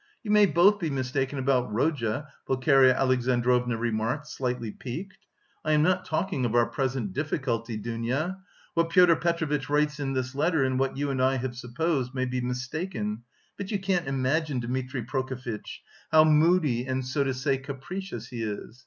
[0.23, 5.19] "You may both be mistaken about Rodya," Pulcheria Alexandrovna remarked, slightly piqued.
[5.63, 8.39] "I am not talking of our present difficulty, Dounia.
[8.73, 12.25] What Pyotr Petrovitch writes in this letter and what you and I have supposed may
[12.25, 13.21] be mistaken,
[13.57, 18.79] but you can't imagine, Dmitri Prokofitch, how moody and, so to say, capricious he is.